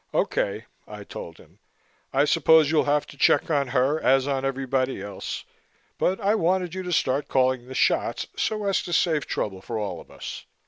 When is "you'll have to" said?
2.71-3.17